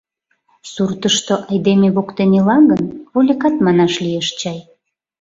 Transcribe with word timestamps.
Суртышто, 0.71 1.33
айдеме 1.49 1.87
воктен 1.95 2.31
ила 2.39 2.57
гын, 2.69 2.83
вольыкат 3.11 3.55
манаш 3.65 3.93
лиеш 4.03 4.27
чай. 4.39 4.59